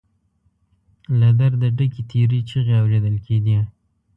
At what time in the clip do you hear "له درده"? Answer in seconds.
1.19-1.67